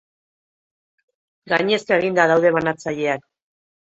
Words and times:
Gainezka 1.51 1.99
eginda 2.03 2.27
daude 2.31 2.53
bantzaileak. 2.57 3.29